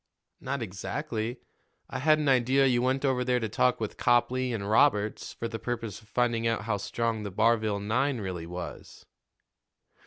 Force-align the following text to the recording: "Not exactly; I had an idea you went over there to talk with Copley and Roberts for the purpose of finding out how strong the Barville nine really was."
"Not 0.39 0.63
exactly; 0.63 1.41
I 1.87 1.99
had 1.99 2.17
an 2.17 2.27
idea 2.27 2.65
you 2.65 2.81
went 2.81 3.05
over 3.05 3.23
there 3.23 3.39
to 3.39 3.47
talk 3.47 3.79
with 3.79 3.97
Copley 3.97 4.51
and 4.51 4.67
Roberts 4.67 5.31
for 5.33 5.47
the 5.47 5.59
purpose 5.59 6.01
of 6.01 6.07
finding 6.09 6.47
out 6.47 6.63
how 6.63 6.77
strong 6.77 7.21
the 7.21 7.29
Barville 7.29 7.79
nine 7.79 8.19
really 8.19 8.47
was." 8.47 9.05